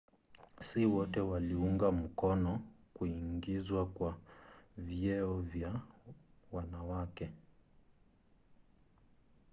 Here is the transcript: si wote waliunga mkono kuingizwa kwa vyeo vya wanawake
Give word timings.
si 0.59 0.85
wote 0.85 1.19
waliunga 1.19 1.91
mkono 1.91 2.61
kuingizwa 2.93 3.85
kwa 3.85 4.17
vyeo 4.77 5.41
vya 5.41 5.73
wanawake 6.51 7.29